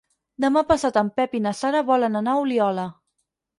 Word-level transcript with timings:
Demà 0.45 0.63
passat 0.71 0.97
en 1.01 1.11
Pep 1.19 1.37
i 1.41 1.43
na 1.47 1.53
Sara 1.61 1.85
volen 1.93 2.23
anar 2.23 2.37
a 2.39 2.43
Oliola. 2.47 2.91